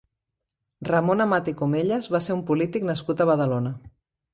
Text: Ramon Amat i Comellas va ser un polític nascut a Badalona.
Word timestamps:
Ramon 0.89 1.21
Amat 1.27 1.53
i 1.53 1.55
Comellas 1.61 2.11
va 2.17 2.25
ser 2.31 2.37
un 2.41 2.45
polític 2.51 2.93
nascut 2.93 3.27
a 3.27 3.33
Badalona. 3.33 3.81